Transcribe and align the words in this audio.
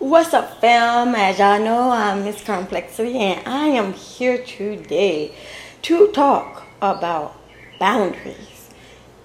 What's 0.00 0.32
up, 0.32 0.62
fam? 0.62 1.14
As 1.14 1.38
y'all 1.38 1.62
know, 1.62 1.90
I'm 1.90 2.24
Miss 2.24 2.42
Karmplexity, 2.42 3.16
and 3.16 3.46
I 3.46 3.66
am 3.66 3.92
here 3.92 4.42
today 4.42 5.34
to 5.82 6.10
talk 6.12 6.66
about 6.80 7.36
boundaries. 7.78 8.70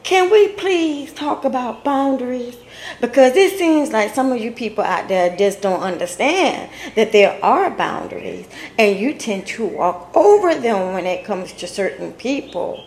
Can 0.04 0.30
we 0.30 0.50
please 0.50 1.14
talk 1.14 1.46
about 1.46 1.86
boundaries? 1.86 2.58
Because 3.00 3.38
it 3.38 3.58
seems 3.58 3.94
like 3.94 4.14
some 4.14 4.34
of 4.34 4.42
you 4.42 4.52
people 4.52 4.84
out 4.84 5.08
there 5.08 5.34
just 5.38 5.62
don't 5.62 5.80
understand 5.80 6.70
that 6.96 7.14
there 7.14 7.40
are 7.42 7.72
boundaries, 7.72 8.46
and 8.78 9.00
you 9.00 9.14
tend 9.14 9.48
to 9.48 9.66
walk 9.66 10.12
over 10.14 10.54
them 10.56 10.92
when 10.94 11.06
it 11.06 11.24
comes 11.24 11.54
to 11.54 11.68
certain 11.68 12.12
people 12.12 12.86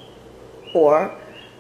or 0.75 1.15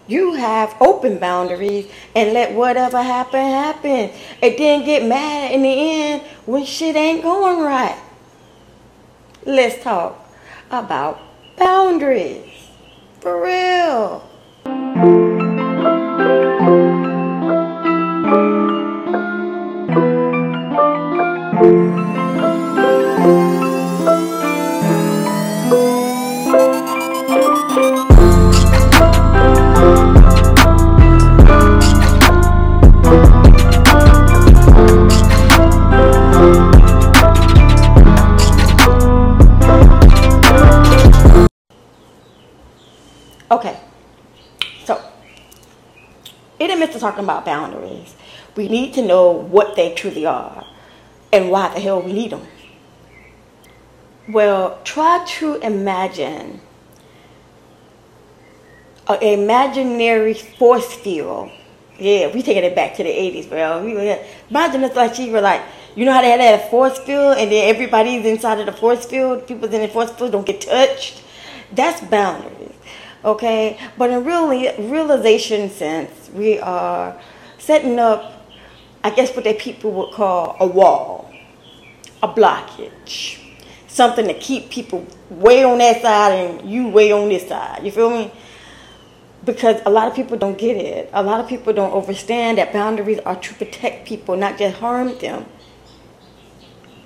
you 0.08 0.32
have 0.34 0.74
open 0.80 1.18
boundaries 1.18 1.88
and 2.14 2.32
let 2.32 2.52
whatever 2.52 3.00
happen 3.02 3.40
happen. 3.40 4.10
And 4.42 4.58
then 4.58 4.84
get 4.84 5.04
mad 5.04 5.52
in 5.52 5.62
the 5.62 5.68
end 5.68 6.22
when 6.46 6.64
shit 6.64 6.96
ain't 6.96 7.22
going 7.22 7.60
right. 7.60 7.98
Let's 9.44 9.82
talk 9.84 10.18
about 10.70 11.20
boundaries. 11.56 12.68
For 13.20 13.42
real. 13.42 15.27
Okay, 43.50 43.80
so 44.84 45.02
the 46.58 46.76
midst 46.76 46.96
of 46.96 47.00
talking 47.00 47.24
about 47.24 47.46
boundaries, 47.46 48.14
we 48.56 48.68
need 48.68 48.92
to 48.94 49.02
know 49.02 49.30
what 49.30 49.74
they 49.74 49.94
truly 49.94 50.26
are 50.26 50.66
and 51.32 51.50
why 51.50 51.72
the 51.72 51.80
hell 51.80 52.02
we 52.02 52.12
need 52.12 52.32
them. 52.32 52.46
Well, 54.28 54.78
try 54.84 55.24
to 55.26 55.54
imagine 55.56 56.60
an 59.08 59.22
imaginary 59.22 60.34
force 60.34 60.92
field. 60.92 61.50
Yeah, 61.98 62.32
we 62.32 62.42
taking 62.42 62.64
it 62.64 62.74
back 62.74 62.96
to 62.96 63.02
the 63.02 63.08
80s, 63.08 63.48
bro. 63.48 63.82
We 63.82 63.94
were, 63.94 64.22
imagine 64.50 64.84
it's 64.84 64.94
like 64.94 65.18
you 65.18 65.32
were 65.32 65.40
like, 65.40 65.62
you 65.96 66.04
know 66.04 66.12
how 66.12 66.20
they 66.20 66.30
had 66.30 66.40
that 66.40 66.70
force 66.70 66.98
field 66.98 67.38
and 67.38 67.50
then 67.50 67.74
everybody's 67.74 68.26
inside 68.26 68.60
of 68.60 68.66
the 68.66 68.72
force 68.72 69.06
field, 69.06 69.46
people 69.46 69.72
in 69.72 69.80
the 69.80 69.88
force 69.88 70.10
field 70.10 70.32
don't 70.32 70.46
get 70.46 70.60
touched. 70.60 71.22
That's 71.72 72.02
boundaries 72.02 72.67
okay? 73.24 73.78
But 73.96 74.10
in 74.10 74.24
really 74.24 74.70
realization 74.78 75.70
sense, 75.70 76.30
we 76.32 76.58
are 76.58 77.18
setting 77.58 77.98
up, 77.98 78.46
I 79.02 79.10
guess 79.10 79.34
what 79.34 79.44
they 79.44 79.54
people 79.54 79.92
would 79.92 80.12
call 80.12 80.56
a 80.60 80.66
wall, 80.66 81.30
a 82.22 82.28
blockage, 82.28 83.38
something 83.86 84.26
to 84.26 84.34
keep 84.34 84.70
people 84.70 85.06
way 85.30 85.64
on 85.64 85.78
that 85.78 86.02
side 86.02 86.32
and 86.32 86.70
you 86.70 86.88
way 86.88 87.12
on 87.12 87.28
this 87.28 87.48
side. 87.48 87.84
You 87.84 87.90
feel 87.90 88.10
me? 88.10 88.30
Because 89.44 89.80
a 89.86 89.90
lot 89.90 90.08
of 90.08 90.14
people 90.14 90.36
don't 90.36 90.58
get 90.58 90.76
it. 90.76 91.10
A 91.12 91.22
lot 91.22 91.40
of 91.40 91.48
people 91.48 91.72
don't 91.72 91.92
understand 91.92 92.58
that 92.58 92.72
boundaries 92.72 93.18
are 93.20 93.36
to 93.36 93.54
protect 93.54 94.06
people, 94.06 94.36
not 94.36 94.58
just 94.58 94.78
harm 94.78 95.16
them. 95.18 95.46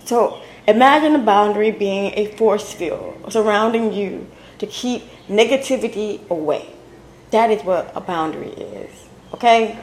So 0.05 0.41
imagine 0.67 1.15
a 1.15 1.19
boundary 1.19 1.71
being 1.71 2.13
a 2.15 2.35
force 2.37 2.73
field 2.73 3.33
surrounding 3.33 3.93
you 3.93 4.27
to 4.63 4.67
keep 4.69 5.03
negativity 5.29 6.21
away. 6.31 6.73
That 7.33 7.51
is 7.51 7.65
what 7.65 7.91
a 7.97 8.01
boundary 8.01 8.51
is. 8.51 8.95
Okay? 9.35 9.77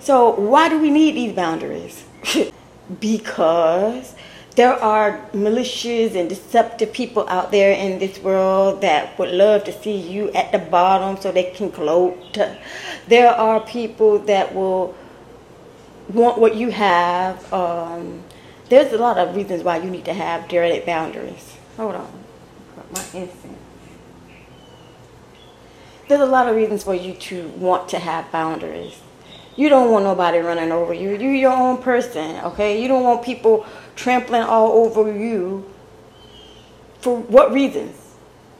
So, 0.00 0.30
why 0.30 0.70
do 0.70 0.78
we 0.80 0.90
need 0.90 1.14
these 1.14 1.34
boundaries? 1.34 2.06
because 3.00 4.14
there 4.54 4.72
are 4.72 5.20
malicious 5.34 6.14
and 6.14 6.26
deceptive 6.26 6.94
people 6.94 7.28
out 7.28 7.50
there 7.50 7.72
in 7.72 7.98
this 7.98 8.18
world 8.20 8.80
that 8.80 9.18
would 9.18 9.28
love 9.28 9.64
to 9.64 9.72
see 9.82 9.96
you 9.96 10.30
at 10.30 10.52
the 10.52 10.58
bottom 10.58 11.20
so 11.20 11.30
they 11.30 11.50
can 11.50 11.68
gloat. 11.68 12.38
There 13.08 13.28
are 13.28 13.60
people 13.60 14.20
that 14.20 14.54
will 14.54 14.94
want 16.08 16.38
what 16.38 16.54
you 16.54 16.70
have. 16.70 17.52
Um, 17.52 18.24
there's 18.70 18.94
a 18.94 18.98
lot 18.98 19.18
of 19.18 19.36
reasons 19.36 19.62
why 19.62 19.76
you 19.76 19.90
need 19.90 20.06
to 20.06 20.14
have 20.14 20.48
direct 20.48 20.86
boundaries. 20.86 21.56
Hold 21.76 21.96
on. 21.96 22.24
My 22.94 23.04
instinct 23.12 23.65
there's 26.08 26.20
a 26.20 26.26
lot 26.26 26.48
of 26.48 26.56
reasons 26.56 26.84
for 26.84 26.94
you 26.94 27.14
to 27.14 27.48
want 27.48 27.88
to 27.90 27.98
have 27.98 28.30
boundaries. 28.30 29.00
You 29.56 29.68
don't 29.68 29.90
want 29.90 30.04
nobody 30.04 30.38
running 30.38 30.70
over 30.70 30.92
you. 30.92 31.10
You're 31.10 31.34
your 31.34 31.52
own 31.52 31.78
person, 31.78 32.36
okay? 32.44 32.80
You 32.80 32.88
don't 32.88 33.02
want 33.02 33.24
people 33.24 33.66
trampling 33.96 34.42
all 34.42 34.72
over 34.84 35.10
you. 35.10 35.68
For 37.00 37.18
what 37.18 37.52
reasons? 37.52 37.96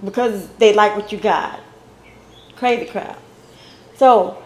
Because 0.03 0.49
they 0.59 0.75
like 0.75 0.97
what 0.97 1.13
you 1.13 1.19
got. 1.19 1.61
Crazy 2.57 2.87
crap. 2.87 3.19
So, 3.97 4.43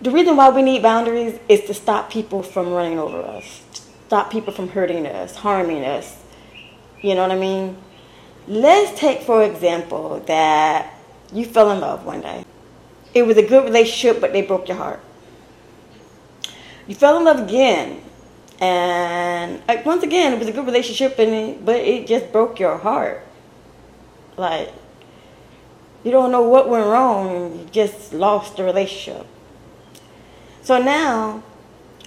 the 0.00 0.10
reason 0.10 0.36
why 0.36 0.50
we 0.50 0.62
need 0.62 0.82
boundaries 0.82 1.38
is 1.48 1.62
to 1.64 1.74
stop 1.74 2.10
people 2.10 2.42
from 2.42 2.70
running 2.70 2.98
over 2.98 3.22
us, 3.22 3.62
stop 4.06 4.30
people 4.30 4.52
from 4.52 4.68
hurting 4.68 5.06
us, 5.06 5.36
harming 5.36 5.84
us. 5.84 6.22
You 7.00 7.14
know 7.14 7.22
what 7.22 7.32
I 7.32 7.38
mean? 7.38 7.78
Let's 8.46 8.98
take, 8.98 9.22
for 9.22 9.42
example, 9.42 10.22
that 10.26 10.95
you 11.32 11.44
fell 11.44 11.70
in 11.70 11.80
love 11.80 12.04
one 12.04 12.20
day. 12.20 12.44
It 13.14 13.26
was 13.26 13.36
a 13.36 13.42
good 13.42 13.64
relationship, 13.64 14.20
but 14.20 14.32
they 14.32 14.42
broke 14.42 14.68
your 14.68 14.76
heart. 14.76 15.00
You 16.86 16.94
fell 16.94 17.16
in 17.18 17.24
love 17.24 17.40
again, 17.40 18.02
and 18.60 19.62
like, 19.66 19.84
once 19.84 20.02
again, 20.02 20.32
it 20.32 20.38
was 20.38 20.48
a 20.48 20.52
good 20.52 20.66
relationship, 20.66 21.18
and 21.18 21.30
it, 21.32 21.64
but 21.64 21.76
it 21.76 22.06
just 22.06 22.30
broke 22.32 22.60
your 22.60 22.78
heart. 22.78 23.26
Like 24.36 24.72
you 26.06 26.12
don't 26.12 26.30
know 26.30 26.42
what 26.42 26.68
went 26.68 26.86
wrong, 26.86 27.58
you 27.58 27.66
just 27.72 28.12
lost 28.12 28.58
the 28.58 28.62
relationship. 28.62 29.26
So 30.62 30.80
now, 30.80 31.42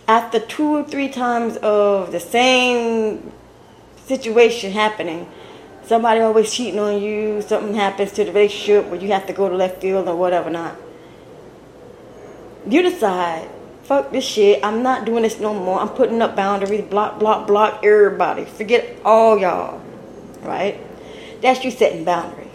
after 0.08 0.40
two 0.40 0.78
or 0.78 0.84
three 0.86 1.10
times 1.10 1.58
of 1.58 2.14
the 2.14 2.20
same 2.22 3.34
situation 4.06 4.72
happening, 4.72 5.30
somebody 5.90 6.20
always 6.22 6.54
cheating 6.54 6.80
on 6.80 7.02
you, 7.02 7.42
something 7.42 7.74
happens 7.74 8.12
to 8.12 8.24
the 8.24 8.32
relationship 8.32 8.86
where 8.92 9.02
you 9.02 9.08
have 9.08 9.26
to 9.26 9.34
go 9.34 9.50
to 9.50 9.56
left 9.56 9.82
field 9.82 10.08
or 10.08 10.16
whatever 10.16 10.48
not. 10.48 10.76
You 12.70 12.84
decide, 12.84 13.50
fuck 13.86 14.12
this 14.12 14.24
shit, 14.24 14.64
I'm 14.64 14.84
not 14.84 15.06
doing 15.06 15.24
this 15.24 15.40
no 15.40 15.52
more. 15.52 15.80
I'm 15.80 15.90
putting 15.90 16.22
up 16.22 16.36
boundaries, 16.36 16.84
block, 16.84 17.18
block, 17.18 17.48
block 17.48 17.84
everybody. 17.84 18.46
Forget 18.46 18.98
all 19.04 19.40
y'all. 19.40 19.82
Right? 20.42 20.80
That's 21.42 21.64
you 21.64 21.72
setting 21.72 22.06
boundaries. 22.06 22.48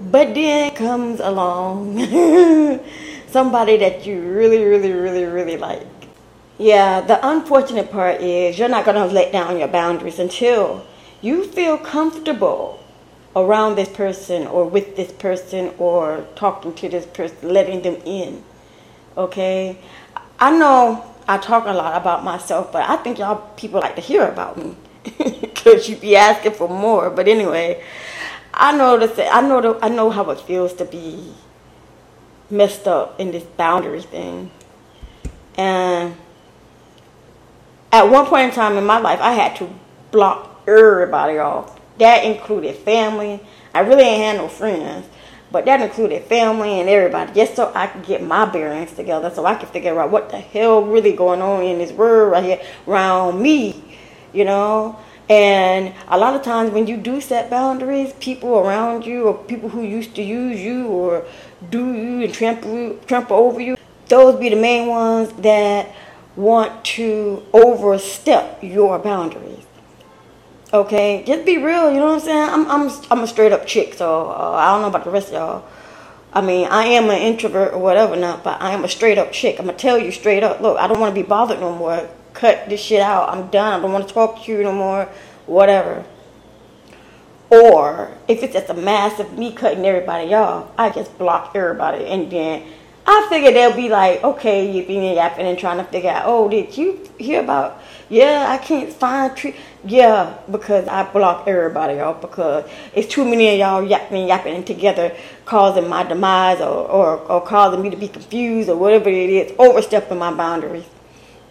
But 0.00 0.34
then 0.36 0.72
comes 0.76 1.18
along 1.18 1.98
somebody 3.26 3.78
that 3.78 4.06
you 4.06 4.20
really, 4.20 4.62
really, 4.62 4.92
really, 4.92 5.24
really 5.24 5.56
like. 5.56 5.84
Yeah, 6.58 7.00
the 7.00 7.18
unfortunate 7.28 7.90
part 7.90 8.20
is 8.20 8.56
you're 8.56 8.68
not 8.68 8.84
to 8.84 9.06
let 9.06 9.32
down 9.32 9.58
your 9.58 9.66
boundaries 9.66 10.20
until 10.20 10.86
you 11.20 11.44
feel 11.44 11.78
comfortable 11.78 12.82
around 13.34 13.76
this 13.76 13.88
person 13.88 14.46
or 14.46 14.64
with 14.64 14.96
this 14.96 15.12
person 15.12 15.72
or 15.78 16.26
talking 16.34 16.74
to 16.74 16.88
this 16.88 17.06
person, 17.06 17.36
letting 17.42 17.82
them 17.82 17.96
in. 18.04 18.42
Okay? 19.16 19.78
I 20.38 20.56
know 20.56 21.04
I 21.26 21.38
talk 21.38 21.66
a 21.66 21.72
lot 21.72 22.00
about 22.00 22.24
myself, 22.24 22.72
but 22.72 22.88
I 22.88 22.96
think 22.96 23.18
y'all 23.18 23.50
people 23.56 23.80
like 23.80 23.96
to 23.96 24.00
hear 24.00 24.26
about 24.26 24.56
me 24.56 24.76
because 25.18 25.88
you 25.88 25.96
be 25.96 26.16
asking 26.16 26.52
for 26.52 26.68
more. 26.68 27.10
But 27.10 27.28
anyway, 27.28 27.82
I 28.54 28.76
know 28.76 28.98
the, 28.98 29.28
I 29.28 29.40
know 29.40 29.60
the, 29.60 29.84
I 29.84 29.88
know 29.88 30.10
how 30.10 30.30
it 30.30 30.40
feels 30.40 30.72
to 30.74 30.84
be 30.84 31.34
messed 32.50 32.88
up 32.88 33.20
in 33.20 33.30
this 33.30 33.44
boundary 33.44 34.02
thing. 34.02 34.50
And 35.56 36.16
at 37.92 38.08
one 38.08 38.26
point 38.26 38.48
in 38.48 38.54
time 38.54 38.76
in 38.76 38.84
my 38.84 38.98
life, 38.98 39.20
I 39.20 39.32
had 39.32 39.56
to 39.56 39.68
block 40.10 40.47
everybody 40.68 41.38
off. 41.38 41.78
That 41.98 42.24
included 42.24 42.76
family. 42.76 43.40
I 43.74 43.80
really 43.80 44.04
ain't 44.04 44.22
had 44.22 44.36
no 44.36 44.48
friends, 44.48 45.06
but 45.50 45.64
that 45.64 45.80
included 45.80 46.24
family 46.24 46.80
and 46.80 46.88
everybody, 46.88 47.32
just 47.32 47.56
so 47.56 47.72
I 47.74 47.86
could 47.86 48.04
get 48.04 48.22
my 48.22 48.44
bearings 48.44 48.92
together, 48.92 49.30
so 49.30 49.44
I 49.46 49.54
could 49.54 49.68
figure 49.68 49.98
out 50.00 50.10
what 50.10 50.30
the 50.30 50.38
hell 50.38 50.84
really 50.84 51.12
going 51.12 51.42
on 51.42 51.62
in 51.62 51.78
this 51.78 51.92
world 51.92 52.32
right 52.32 52.44
here 52.44 52.60
around 52.86 53.40
me, 53.42 53.82
you 54.32 54.44
know. 54.44 54.98
And 55.28 55.92
a 56.08 56.16
lot 56.16 56.34
of 56.34 56.42
times 56.42 56.70
when 56.70 56.86
you 56.86 56.96
do 56.96 57.20
set 57.20 57.50
boundaries, 57.50 58.14
people 58.14 58.58
around 58.58 59.04
you 59.04 59.24
or 59.24 59.34
people 59.44 59.68
who 59.68 59.82
used 59.82 60.14
to 60.14 60.22
use 60.22 60.58
you 60.58 60.86
or 60.86 61.26
do 61.68 61.92
you 61.92 62.22
and 62.22 62.32
trample 62.32 62.98
trample 63.06 63.36
over 63.36 63.60
you, 63.60 63.76
those 64.06 64.40
be 64.40 64.48
the 64.48 64.56
main 64.56 64.88
ones 64.88 65.30
that 65.42 65.94
want 66.34 66.84
to 66.84 67.44
overstep 67.52 68.62
your 68.62 68.98
boundaries. 68.98 69.67
Okay, 70.70 71.24
just 71.26 71.46
be 71.46 71.56
real. 71.56 71.90
You 71.90 71.96
know 71.96 72.06
what 72.06 72.14
I'm 72.14 72.20
saying? 72.20 72.50
I'm 72.50 72.70
I'm 72.70 72.90
I'm 73.10 73.20
a 73.20 73.26
straight 73.26 73.52
up 73.52 73.66
chick, 73.66 73.94
so 73.94 74.28
uh, 74.28 74.52
I 74.52 74.72
don't 74.72 74.82
know 74.82 74.88
about 74.88 75.04
the 75.04 75.10
rest 75.10 75.28
of 75.28 75.32
y'all. 75.32 75.64
I 76.30 76.42
mean, 76.42 76.68
I 76.68 76.84
am 76.84 77.08
an 77.08 77.16
introvert 77.22 77.72
or 77.72 77.78
whatever 77.78 78.16
now, 78.16 78.38
but 78.44 78.60
I 78.60 78.72
am 78.72 78.84
a 78.84 78.88
straight 78.88 79.16
up 79.16 79.32
chick. 79.32 79.58
I'm 79.58 79.64
gonna 79.64 79.78
tell 79.78 79.98
you 79.98 80.12
straight 80.12 80.42
up. 80.42 80.60
Look, 80.60 80.76
I 80.78 80.86
don't 80.86 81.00
want 81.00 81.14
to 81.14 81.20
be 81.22 81.26
bothered 81.26 81.60
no 81.60 81.74
more. 81.74 82.06
Cut 82.34 82.68
this 82.68 82.82
shit 82.82 83.00
out. 83.00 83.30
I'm 83.30 83.48
done. 83.48 83.80
I 83.80 83.82
don't 83.82 83.92
want 83.92 84.08
to 84.08 84.12
talk 84.12 84.44
to 84.44 84.52
you 84.52 84.62
no 84.62 84.72
more. 84.72 85.06
Whatever. 85.46 86.04
Or 87.48 88.12
if 88.28 88.42
it's 88.42 88.52
just 88.52 88.68
a 88.68 88.74
massive 88.74 89.38
me 89.38 89.52
cutting 89.52 89.86
everybody 89.86 90.34
off, 90.34 90.68
I 90.76 90.90
just 90.90 91.16
block 91.16 91.52
everybody 91.54 92.04
and 92.04 92.30
then 92.30 92.64
I 93.10 93.26
figure 93.30 93.52
they'll 93.52 93.74
be 93.74 93.88
like, 93.88 94.22
okay, 94.22 94.70
you 94.70 94.84
being 94.84 95.14
yapping 95.14 95.46
and 95.46 95.58
trying 95.58 95.78
to 95.78 95.84
figure 95.84 96.10
out, 96.10 96.24
oh, 96.26 96.46
did 96.46 96.76
you 96.76 97.08
hear 97.18 97.40
about? 97.40 97.80
Yeah, 98.10 98.44
I 98.50 98.58
can't 98.58 98.92
find 98.92 99.34
tree. 99.34 99.56
Yeah, 99.82 100.36
because 100.50 100.86
I 100.86 101.10
block 101.10 101.48
everybody 101.48 102.00
off 102.00 102.20
because 102.20 102.68
it's 102.94 103.08
too 103.10 103.24
many 103.24 103.48
of 103.48 103.58
y'all 103.58 103.82
yapping 103.82 104.28
yapping 104.28 104.62
together, 104.62 105.16
causing 105.46 105.88
my 105.88 106.02
demise 106.02 106.60
or, 106.60 106.86
or, 106.86 107.16
or 107.20 107.40
causing 107.40 107.80
me 107.80 107.88
to 107.88 107.96
be 107.96 108.08
confused 108.08 108.68
or 108.68 108.76
whatever 108.76 109.08
it 109.08 109.30
is, 109.30 109.54
overstepping 109.58 110.18
my 110.18 110.34
boundaries. 110.34 110.84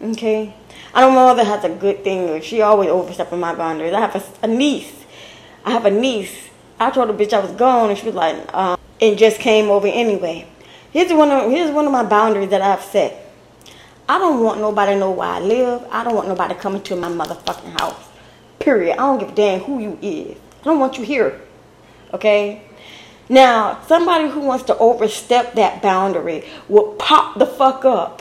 Okay, 0.00 0.54
I 0.94 1.00
don't 1.00 1.14
know 1.14 1.36
if 1.36 1.44
that's 1.44 1.64
a 1.64 1.70
good 1.70 2.04
thing 2.04 2.28
or 2.28 2.40
she 2.40 2.62
always 2.62 2.88
overstepping 2.88 3.40
my 3.40 3.56
boundaries. 3.56 3.94
I 3.94 4.00
have 4.00 4.14
a, 4.14 4.22
a 4.44 4.46
niece. 4.46 5.04
I 5.64 5.72
have 5.72 5.86
a 5.86 5.90
niece. 5.90 6.50
I 6.78 6.92
told 6.92 7.08
the 7.08 7.14
bitch 7.14 7.32
I 7.32 7.40
was 7.40 7.50
gone, 7.50 7.90
and 7.90 7.98
she 7.98 8.06
was 8.06 8.14
like, 8.14 8.54
um, 8.54 8.78
and 9.00 9.18
just 9.18 9.40
came 9.40 9.70
over 9.70 9.88
anyway. 9.88 10.46
Here's 10.98 11.12
one 11.12 11.30
of 11.30 11.48
here's 11.48 11.70
one 11.70 11.86
of 11.86 11.92
my 11.92 12.02
boundaries 12.02 12.50
that 12.50 12.60
I've 12.60 12.82
set. 12.82 13.32
I 14.08 14.18
don't 14.18 14.42
want 14.42 14.60
nobody 14.60 14.94
to 14.94 14.98
know 14.98 15.12
where 15.12 15.28
I 15.28 15.38
live. 15.38 15.86
I 15.92 16.02
don't 16.02 16.16
want 16.16 16.26
nobody 16.26 16.56
coming 16.56 16.82
to 16.82 16.96
my 16.96 17.06
motherfucking 17.06 17.78
house. 17.78 18.08
Period. 18.58 18.94
I 18.94 18.96
don't 18.96 19.20
give 19.20 19.28
a 19.28 19.34
damn 19.36 19.60
who 19.60 19.78
you 19.78 19.96
is. 20.02 20.36
I 20.60 20.64
don't 20.64 20.80
want 20.80 20.98
you 20.98 21.04
here. 21.04 21.40
Okay? 22.12 22.64
Now, 23.28 23.80
somebody 23.86 24.28
who 24.28 24.40
wants 24.40 24.64
to 24.64 24.78
overstep 24.78 25.54
that 25.54 25.82
boundary 25.82 26.44
will 26.68 26.94
pop 26.94 27.38
the 27.38 27.46
fuck 27.46 27.84
up 27.84 28.20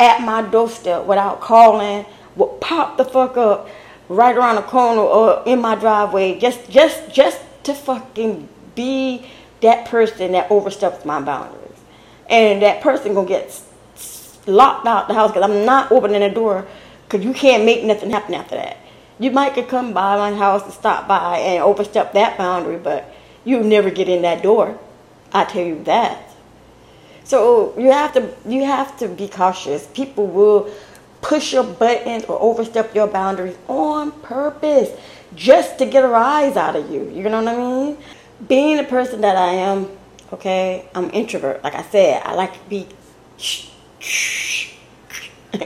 at 0.00 0.20
my 0.20 0.42
doorstep 0.42 1.04
without 1.04 1.40
calling, 1.40 2.04
will 2.34 2.58
pop 2.60 2.96
the 2.96 3.04
fuck 3.04 3.36
up 3.36 3.68
right 4.08 4.36
around 4.36 4.56
the 4.56 4.62
corner 4.62 5.02
or 5.02 5.44
in 5.46 5.60
my 5.60 5.76
driveway 5.76 6.36
just 6.36 6.68
just 6.68 7.12
just 7.12 7.40
to 7.62 7.74
fucking 7.74 8.48
be 8.74 9.24
that 9.60 9.86
person 9.86 10.32
that 10.32 10.50
oversteps 10.50 11.04
my 11.04 11.20
boundary 11.20 11.67
and 12.28 12.62
that 12.62 12.82
person 12.82 13.14
gonna 13.14 13.28
get 13.28 13.62
locked 14.46 14.86
out 14.86 15.08
the 15.08 15.14
house 15.14 15.30
because 15.30 15.48
I'm 15.48 15.64
not 15.64 15.92
opening 15.92 16.20
the 16.20 16.30
door 16.30 16.66
because 17.04 17.24
you 17.24 17.32
can't 17.32 17.64
make 17.64 17.84
nothing 17.84 18.10
happen 18.10 18.34
after 18.34 18.56
that. 18.56 18.78
You 19.18 19.30
might 19.30 19.54
could 19.54 19.68
come 19.68 19.92
by 19.92 20.16
my 20.16 20.36
house 20.36 20.62
and 20.64 20.72
stop 20.72 21.08
by 21.08 21.38
and 21.38 21.62
overstep 21.62 22.12
that 22.12 22.38
boundary, 22.38 22.76
but 22.76 23.12
you 23.44 23.62
never 23.62 23.90
get 23.90 24.08
in 24.08 24.22
that 24.22 24.42
door. 24.42 24.78
I 25.32 25.44
tell 25.44 25.64
you 25.64 25.82
that. 25.84 26.22
So 27.24 27.74
you 27.78 27.90
have 27.90 28.12
to 28.14 28.34
you 28.46 28.64
have 28.64 28.96
to 28.98 29.08
be 29.08 29.28
cautious. 29.28 29.86
People 29.88 30.26
will 30.26 30.72
push 31.20 31.52
your 31.52 31.64
buttons 31.64 32.24
or 32.24 32.40
overstep 32.40 32.94
your 32.94 33.06
boundaries 33.06 33.56
on 33.66 34.12
purpose 34.12 34.90
just 35.34 35.78
to 35.78 35.86
get 35.86 36.04
a 36.04 36.08
rise 36.08 36.56
out 36.56 36.76
of 36.76 36.90
you. 36.90 37.10
You 37.10 37.24
know 37.24 37.42
what 37.42 37.54
I 37.54 37.58
mean? 37.58 37.98
Being 38.46 38.76
the 38.76 38.84
person 38.84 39.20
that 39.22 39.36
I 39.36 39.52
am 39.52 39.97
Okay, 40.30 40.86
I'm 40.94 41.10
introvert. 41.10 41.64
Like 41.64 41.74
I 41.74 41.82
said, 41.82 42.22
I 42.22 42.34
like 42.34 42.52
to 42.52 42.68
be. 42.68 42.86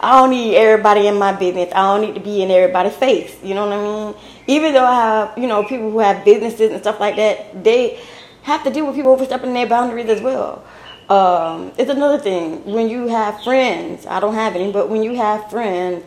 I 0.00 0.20
don't 0.20 0.30
need 0.30 0.56
everybody 0.56 1.06
in 1.06 1.18
my 1.18 1.32
business. 1.32 1.72
I 1.74 1.82
don't 1.82 2.06
need 2.06 2.14
to 2.14 2.20
be 2.20 2.42
in 2.42 2.50
everybody's 2.50 2.94
face. 2.94 3.36
You 3.42 3.54
know 3.54 3.66
what 3.66 3.74
I 3.74 3.82
mean? 3.82 4.14
Even 4.46 4.72
though 4.72 4.84
I 4.84 4.94
have, 4.94 5.38
you 5.38 5.46
know, 5.46 5.62
people 5.64 5.90
who 5.90 5.98
have 5.98 6.24
businesses 6.24 6.72
and 6.72 6.80
stuff 6.80 7.00
like 7.00 7.16
that, 7.16 7.62
they 7.64 8.00
have 8.42 8.64
to 8.64 8.70
deal 8.70 8.86
with 8.86 8.94
people 8.96 9.12
overstepping 9.12 9.52
their 9.52 9.66
boundaries 9.66 10.08
as 10.08 10.20
well. 10.22 10.64
Um, 11.08 11.72
it's 11.76 11.90
another 11.90 12.18
thing 12.18 12.64
when 12.64 12.88
you 12.88 13.08
have 13.08 13.42
friends. 13.42 14.06
I 14.06 14.20
don't 14.20 14.34
have 14.34 14.54
any, 14.56 14.72
but 14.72 14.88
when 14.88 15.02
you 15.02 15.16
have 15.16 15.50
friends 15.50 16.04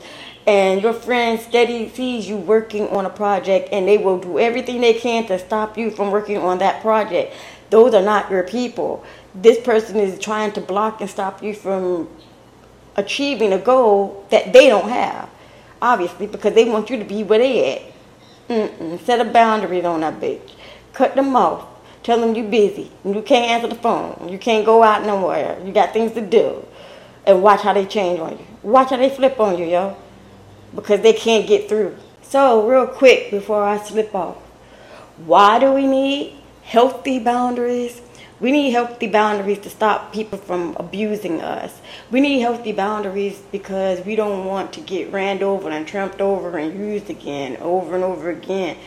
and 0.48 0.82
your 0.82 0.94
friend 0.94 1.40
steady 1.40 1.90
sees 1.90 2.28
you 2.28 2.38
working 2.38 2.88
on 2.90 3.06
a 3.06 3.10
project 3.10 3.70
and 3.72 3.88
they 3.88 3.98
will 3.98 4.18
do 4.18 4.40
everything 4.40 4.82
they 4.82 4.94
can 4.94 5.28
to 5.28 5.38
stop 5.38 5.78
you 5.78 5.92
from 5.92 6.10
working 6.10 6.38
on 6.38 6.60
that 6.60 6.82
project. 6.82 7.36
Those 7.70 7.94
are 7.94 8.02
not 8.02 8.32
your 8.32 8.44
people. 8.44 9.04
This 9.36 9.60
person 9.60 9.98
is 9.98 10.18
trying 10.18 10.54
to 10.54 10.62
block 10.62 11.02
and 11.02 11.10
stop 11.10 11.44
you 11.44 11.54
from 11.54 12.10
achieving 12.96 13.54
a 13.54 13.60
goal 13.60 14.26
that 14.30 14.54
they 14.54 14.68
don't 14.70 14.90
have 14.90 15.30
obviously 15.82 16.28
because 16.28 16.54
they 16.54 16.66
want 16.66 16.90
you 16.90 16.98
to 16.98 17.06
be 17.06 17.24
where 17.24 17.40
they 17.40 17.76
at. 17.76 17.82
Mm-mm. 18.50 19.00
set 19.02 19.20
a 19.20 19.30
boundary 19.30 19.84
on 19.84 20.00
that 20.02 20.20
bitch. 20.22 20.54
Cut 20.94 21.16
them 21.16 21.36
off. 21.36 21.68
Tell 22.02 22.22
them 22.22 22.34
you're 22.34 22.50
busy. 22.50 22.90
You 23.04 23.22
can't 23.22 23.52
answer 23.52 23.68
the 23.68 23.76
phone. 23.76 24.30
You 24.30 24.38
can't 24.38 24.66
go 24.66 24.84
out 24.84 25.06
nowhere. 25.06 25.62
You 25.66 25.74
got 25.74 25.92
things 25.92 26.14
to 26.14 26.22
do. 26.22 26.66
And 27.26 27.44
watch 27.44 27.62
how 27.62 27.74
they 27.74 27.86
change 27.86 28.22
on 28.22 28.38
you. 28.38 28.48
Watch 28.64 28.92
how 28.92 28.98
they 28.98 29.10
flip 29.10 29.38
on 29.40 29.58
you 29.58 29.66
yo 29.66 29.98
because 30.76 31.02
they 31.02 31.14
can't 31.14 31.48
get 31.48 31.70
through. 31.70 31.98
So, 32.22 32.68
real 32.68 32.88
quick 32.88 33.32
before 33.32 33.64
I 33.64 33.78
slip 33.78 34.14
off, 34.14 34.38
why 35.26 35.60
do 35.60 35.72
we 35.74 35.88
need 35.88 36.36
healthy 36.64 37.20
boundaries? 37.20 38.02
We 38.40 38.52
need 38.52 38.72
healthy 38.72 39.08
boundaries 39.08 39.60
to 39.60 39.70
stop 39.70 40.14
people 40.14 40.38
from 40.38 40.76
abusing 40.80 41.42
us. 41.42 41.82
We 42.12 42.22
need 42.22 42.42
healthy 42.42 42.72
boundaries 42.72 43.42
because 43.52 44.06
we 44.06 44.16
don't 44.16 44.46
want 44.46 44.74
to 44.74 44.82
get 44.82 45.12
ran 45.12 45.42
over 45.42 45.70
and 45.70 45.88
tramped 45.88 46.22
over 46.22 46.58
and 46.58 46.78
used 46.78 47.10
again 47.10 47.58
over 47.58 47.96
and 47.96 48.04
over 48.04 48.30
again. 48.30 48.78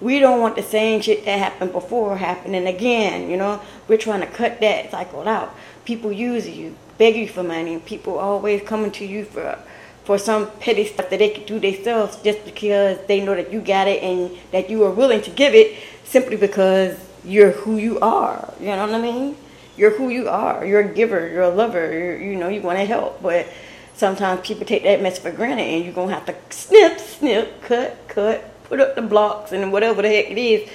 We 0.00 0.18
don't 0.20 0.40
want 0.40 0.56
the 0.56 0.62
same 0.62 1.00
shit 1.00 1.24
that 1.24 1.38
happened 1.38 1.72
before 1.72 2.16
happening 2.16 2.66
again, 2.66 3.28
you 3.28 3.36
know? 3.36 3.60
We're 3.88 3.98
trying 3.98 4.20
to 4.20 4.26
cut 4.26 4.60
that 4.60 4.90
cycle 4.90 5.28
out. 5.28 5.54
People 5.84 6.12
use 6.12 6.48
you, 6.48 6.76
beg 6.96 7.16
you 7.16 7.28
for 7.28 7.42
money, 7.42 7.78
people 7.80 8.18
always 8.18 8.62
coming 8.62 8.92
to 8.92 9.04
you 9.04 9.24
for 9.24 9.58
for 10.04 10.18
some 10.18 10.50
petty 10.60 10.86
stuff 10.86 11.10
that 11.10 11.18
they 11.18 11.30
could 11.30 11.46
do 11.46 11.58
themselves 11.58 12.16
just 12.22 12.44
because 12.44 12.98
they 13.06 13.20
know 13.20 13.34
that 13.34 13.52
you 13.52 13.60
got 13.60 13.86
it 13.86 14.02
and 14.02 14.36
that 14.50 14.70
you 14.70 14.82
are 14.84 14.90
willing 14.90 15.22
to 15.22 15.30
give 15.30 15.54
it 15.54 15.76
simply 16.04 16.36
because 16.36 16.98
you're 17.24 17.52
who 17.52 17.76
you 17.76 18.00
are. 18.00 18.52
You 18.58 18.66
know 18.66 18.86
what 18.86 18.94
I 18.94 19.00
mean? 19.00 19.36
You're 19.76 19.92
who 19.92 20.08
you 20.08 20.28
are. 20.28 20.64
You're 20.64 20.80
a 20.80 20.94
giver. 20.94 21.28
You're 21.28 21.42
a 21.42 21.50
lover. 21.50 21.92
You're, 21.92 22.18
you 22.18 22.36
know, 22.36 22.48
you 22.48 22.60
want 22.60 22.78
to 22.78 22.84
help. 22.84 23.22
But 23.22 23.46
sometimes 23.94 24.40
people 24.46 24.66
take 24.66 24.82
that 24.82 25.02
mess 25.02 25.18
for 25.18 25.30
granted 25.30 25.64
and 25.64 25.84
you're 25.84 25.94
going 25.94 26.08
to 26.08 26.14
have 26.14 26.26
to 26.26 26.34
snip, 26.54 26.98
snip, 26.98 27.62
cut, 27.62 27.96
cut, 28.08 28.64
put 28.64 28.80
up 28.80 28.94
the 28.94 29.02
blocks 29.02 29.52
and 29.52 29.72
whatever 29.72 30.02
the 30.02 30.08
heck 30.08 30.30
it 30.30 30.38
is, 30.38 30.68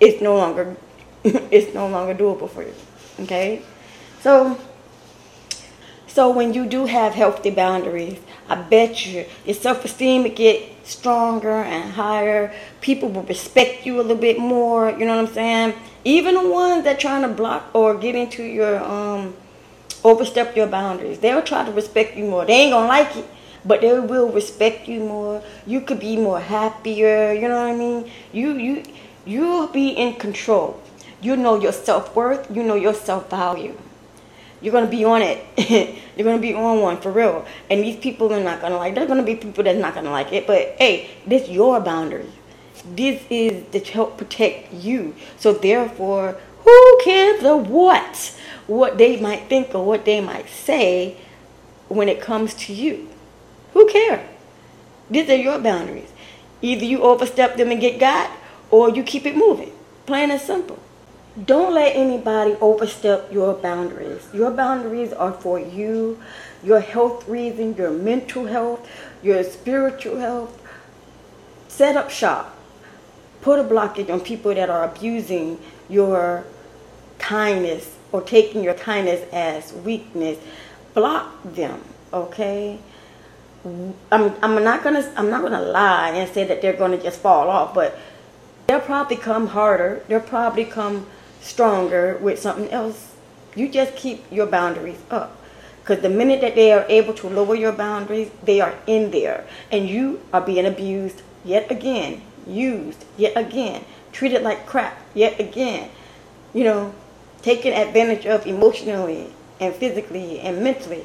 it's 0.00 0.20
no 0.20 0.36
longer, 0.36 0.76
it's 1.24 1.74
no 1.74 1.88
longer 1.88 2.14
doable 2.14 2.48
for 2.48 2.62
you. 2.62 2.74
Okay? 3.20 3.62
So, 4.20 4.58
so 6.06 6.30
when 6.30 6.54
you 6.54 6.66
do 6.66 6.86
have 6.86 7.14
healthy 7.14 7.50
boundaries, 7.50 8.18
I 8.48 8.56
bet 8.56 9.06
you 9.06 9.24
your 9.44 9.54
self-esteem 9.54 10.24
will 10.24 10.30
get 10.30 10.86
stronger 10.86 11.62
and 11.62 11.92
higher. 11.92 12.52
People 12.80 13.08
will 13.08 13.22
respect 13.22 13.86
you 13.86 14.00
a 14.00 14.02
little 14.02 14.16
bit 14.16 14.38
more. 14.38 14.90
You 14.90 15.06
know 15.06 15.16
what 15.16 15.28
I'm 15.28 15.34
saying? 15.34 15.74
Even 16.04 16.34
the 16.34 16.48
ones 16.48 16.84
that 16.84 17.00
trying 17.00 17.22
to 17.22 17.28
block 17.28 17.70
or 17.74 17.94
get 17.94 18.14
into 18.14 18.42
your 18.42 18.82
um 18.84 19.34
overstep 20.04 20.54
your 20.54 20.66
boundaries, 20.66 21.18
they'll 21.20 21.42
try 21.42 21.64
to 21.64 21.72
respect 21.72 22.16
you 22.16 22.24
more. 22.24 22.44
They 22.44 22.52
ain't 22.54 22.72
gonna 22.72 22.86
like 22.86 23.16
it, 23.16 23.24
but 23.64 23.80
they 23.80 23.98
will 23.98 24.30
respect 24.30 24.86
you 24.86 25.00
more. 25.00 25.42
You 25.66 25.80
could 25.80 26.00
be 26.00 26.16
more 26.16 26.40
happier. 26.40 27.32
You 27.32 27.48
know 27.48 27.56
what 27.56 27.72
I 27.72 27.76
mean? 27.76 28.10
You 28.32 28.52
you 28.58 28.82
you'll 29.24 29.68
be 29.68 29.88
in 29.88 30.14
control. 30.16 30.80
You 31.22 31.36
know 31.36 31.58
your 31.58 31.72
self 31.72 32.14
worth. 32.14 32.54
You 32.54 32.62
know 32.62 32.74
your 32.74 32.94
self 32.94 33.30
value. 33.30 33.74
You're 34.64 34.72
gonna 34.72 34.86
be 34.86 35.04
on 35.04 35.20
it. 35.20 35.44
You're 36.16 36.24
gonna 36.24 36.40
be 36.40 36.54
on 36.54 36.80
one 36.80 36.98
for 36.98 37.12
real. 37.12 37.44
And 37.68 37.84
these 37.84 37.98
people 37.98 38.32
are 38.32 38.42
not 38.42 38.62
gonna 38.62 38.78
like. 38.78 38.94
There's 38.94 39.06
gonna 39.06 39.22
be 39.22 39.36
people 39.36 39.62
that's 39.62 39.78
not 39.78 39.94
gonna 39.94 40.10
like 40.10 40.32
it. 40.32 40.46
But 40.46 40.76
hey, 40.78 41.10
this 41.26 41.50
your 41.50 41.80
boundary. 41.80 42.32
This 42.86 43.22
is 43.28 43.62
to 43.72 43.92
help 43.92 44.16
protect 44.16 44.72
you. 44.72 45.14
So 45.36 45.52
therefore, 45.52 46.38
who 46.60 47.00
cares 47.04 47.42
the 47.42 47.58
what? 47.58 48.40
What 48.66 48.96
they 48.96 49.20
might 49.20 49.50
think 49.50 49.74
or 49.74 49.84
what 49.84 50.06
they 50.06 50.22
might 50.22 50.48
say 50.48 51.18
when 51.88 52.08
it 52.08 52.22
comes 52.22 52.54
to 52.54 52.72
you. 52.72 53.10
Who 53.74 53.86
care? 53.90 54.26
These 55.10 55.28
are 55.28 55.36
your 55.36 55.58
boundaries. 55.58 56.10
Either 56.62 56.86
you 56.86 57.02
overstep 57.02 57.58
them 57.58 57.70
and 57.70 57.82
get 57.82 58.00
got, 58.00 58.30
or 58.70 58.88
you 58.88 59.02
keep 59.02 59.26
it 59.26 59.36
moving. 59.36 59.72
Plain 60.06 60.30
and 60.30 60.40
simple. 60.40 60.78
Don't 61.42 61.74
let 61.74 61.96
anybody 61.96 62.52
overstep 62.60 63.32
your 63.32 63.54
boundaries. 63.54 64.28
Your 64.32 64.52
boundaries 64.52 65.12
are 65.12 65.32
for 65.32 65.58
you, 65.58 66.20
your 66.62 66.78
health 66.78 67.26
reason, 67.26 67.74
your 67.74 67.90
mental 67.90 68.46
health, 68.46 68.88
your 69.20 69.42
spiritual 69.42 70.18
health. 70.18 70.60
Set 71.66 71.96
up 71.96 72.08
shop. 72.08 72.56
Put 73.40 73.58
a 73.58 73.64
blockage 73.64 74.10
on 74.10 74.20
people 74.20 74.54
that 74.54 74.70
are 74.70 74.84
abusing 74.84 75.58
your 75.88 76.44
kindness 77.18 77.96
or 78.12 78.22
taking 78.22 78.62
your 78.62 78.74
kindness 78.74 79.28
as 79.32 79.72
weakness. 79.72 80.38
Block 80.94 81.32
them, 81.42 81.82
okay? 82.12 82.78
I'm, 83.64 84.32
I'm 84.40 84.62
not 84.62 84.84
gonna 84.84 85.12
I'm 85.16 85.30
not 85.30 85.42
gonna 85.42 85.62
lie 85.62 86.10
and 86.10 86.32
say 86.32 86.44
that 86.44 86.62
they're 86.62 86.74
gonna 86.76 87.02
just 87.02 87.18
fall 87.18 87.48
off, 87.48 87.74
but 87.74 87.98
they'll 88.68 88.80
probably 88.80 89.16
come 89.16 89.48
harder. 89.48 90.04
They'll 90.06 90.20
probably 90.20 90.64
come 90.64 91.06
stronger 91.44 92.18
with 92.20 92.38
something 92.38 92.70
else. 92.70 93.14
You 93.54 93.68
just 93.68 93.94
keep 93.94 94.24
your 94.32 94.46
boundaries 94.46 95.00
up. 95.10 95.36
Because 95.80 96.02
the 96.02 96.08
minute 96.08 96.40
that 96.40 96.54
they 96.54 96.72
are 96.72 96.86
able 96.88 97.12
to 97.14 97.28
lower 97.28 97.54
your 97.54 97.72
boundaries, 97.72 98.30
they 98.42 98.60
are 98.60 98.74
in 98.86 99.10
there. 99.10 99.46
And 99.70 99.88
you 99.88 100.22
are 100.32 100.40
being 100.40 100.64
abused 100.64 101.20
yet 101.44 101.70
again, 101.70 102.22
used 102.46 103.04
yet 103.18 103.36
again, 103.36 103.84
treated 104.10 104.42
like 104.42 104.66
crap 104.66 104.98
yet 105.12 105.38
again. 105.38 105.90
You 106.54 106.64
know, 106.64 106.94
taken 107.42 107.74
advantage 107.74 108.24
of 108.24 108.46
emotionally 108.46 109.32
and 109.60 109.74
physically 109.74 110.40
and 110.40 110.64
mentally 110.64 111.04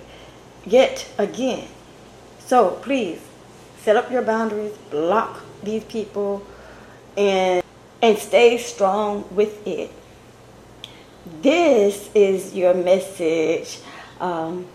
yet 0.65 1.09
again. 1.17 1.67
So 2.39 2.71
please 2.81 3.19
set 3.81 3.97
up 3.97 4.09
your 4.09 4.21
boundaries, 4.21 4.77
block 4.89 5.41
these 5.61 5.83
people, 5.83 6.45
and 7.17 7.61
and 8.01 8.17
stay 8.17 8.57
strong 8.57 9.25
with 9.31 9.67
it. 9.67 9.91
This 11.41 12.09
is 12.13 12.53
your 12.53 12.73
message. 12.73 13.79
Um, 14.19 14.65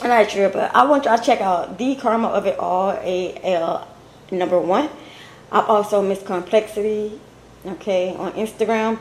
I'm 0.00 0.08
not 0.08 0.30
sure, 0.30 0.48
but 0.48 0.74
I 0.74 0.86
want 0.86 1.04
y'all 1.04 1.18
to 1.18 1.22
check 1.22 1.40
out 1.40 1.76
the 1.76 1.96
Karma 1.96 2.28
of 2.28 2.46
It 2.46 2.58
All, 2.58 2.92
A 2.92 3.38
L 3.42 3.86
number 4.30 4.58
one. 4.58 4.88
I'm 5.50 5.66
also 5.66 6.00
Miss 6.00 6.20
Karmplexity, 6.20 7.18
okay, 7.66 8.14
on 8.14 8.32
Instagram. 8.32 8.98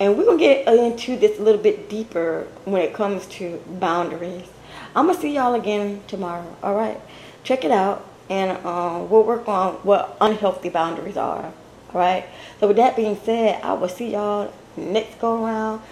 And 0.00 0.18
we're 0.18 0.24
going 0.24 0.38
to 0.38 0.44
get 0.44 0.66
into 0.66 1.16
this 1.16 1.38
a 1.38 1.42
little 1.42 1.62
bit 1.62 1.88
deeper 1.88 2.48
when 2.64 2.82
it 2.82 2.92
comes 2.92 3.26
to 3.26 3.62
boundaries. 3.68 4.48
I'm 4.96 5.06
going 5.06 5.14
to 5.14 5.22
see 5.22 5.34
y'all 5.34 5.54
again 5.54 6.02
tomorrow, 6.08 6.56
all 6.62 6.74
right? 6.74 7.00
Check 7.44 7.64
it 7.64 7.70
out, 7.70 8.04
and 8.28 8.58
uh, 8.64 9.04
we'll 9.08 9.22
work 9.22 9.46
on 9.48 9.74
what 9.84 10.16
unhealthy 10.20 10.70
boundaries 10.70 11.16
are, 11.16 11.44
all 11.44 11.52
right? 11.92 12.24
So 12.58 12.66
with 12.68 12.78
that 12.78 12.96
being 12.96 13.16
said, 13.22 13.62
I 13.62 13.74
will 13.74 13.88
see 13.88 14.12
y'all 14.12 14.52
next 14.76 15.20
go 15.20 15.44
around, 15.44 15.82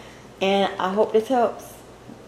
and 0.40 0.73
I 0.80 0.92
hope 0.92 1.12
this 1.12 1.28
helps. 1.28 1.75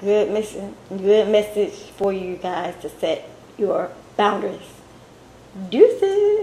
Good 0.01 0.31
mission, 0.31 0.75
good 0.89 1.29
message 1.29 1.75
for 1.97 2.13
you 2.13 2.37
guys 2.37 2.75
to 2.83 2.89
set 2.89 3.29
your 3.57 3.91
boundaries. 4.17 4.61
Deuces. 5.71 6.43